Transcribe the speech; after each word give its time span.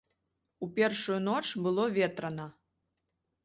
У 0.67 0.69
першую 0.79 1.19
ноч 1.27 1.45
было 1.67 1.87
ветрана. 2.01 2.51